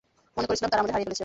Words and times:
মনে 0.35 0.47
করেছিলাম 0.49 0.71
তারা 0.71 0.81
আমাদের 0.81 0.93
হারিয়ে 0.95 1.07
ফেলেছে। 1.07 1.19